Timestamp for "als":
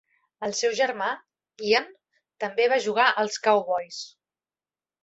3.25-3.41